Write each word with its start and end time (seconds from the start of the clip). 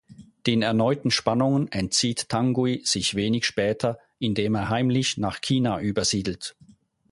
Den 0.47 0.63
erneuten 0.63 1.11
Spannungen 1.11 1.71
entzieht 1.71 2.27
Tanguy 2.27 2.81
sich 2.83 3.13
wenig 3.13 3.45
später, 3.45 3.99
indem 4.17 4.55
er 4.55 4.69
heimlich 4.69 5.17
nach 5.17 5.41
China 5.41 5.79
übersiedelt. 5.79 6.55